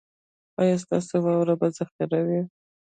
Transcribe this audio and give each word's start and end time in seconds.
ایا 0.61 0.75
ستاسو 0.83 1.15
واوره 1.23 1.55
به 1.59 1.67
ذخیره 1.77 2.19
وي؟ 2.27 2.41